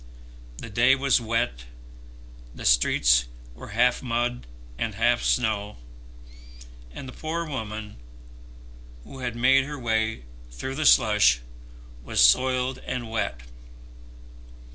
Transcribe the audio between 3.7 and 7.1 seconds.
half mud and half snow, and